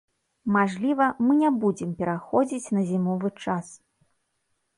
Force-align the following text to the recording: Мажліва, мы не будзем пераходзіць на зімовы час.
Мажліва, 0.53 1.09
мы 1.25 1.35
не 1.43 1.51
будзем 1.63 1.91
пераходзіць 1.99 2.73
на 2.79 2.87
зімовы 2.89 3.29
час. 3.45 3.65